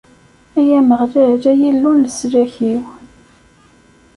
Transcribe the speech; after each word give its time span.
Ay 0.59 0.69
Ameɣlal, 0.79 1.43
ay 1.51 1.61
Illu 1.69 1.91
n 1.93 2.01
leslak-iw! 2.03 2.81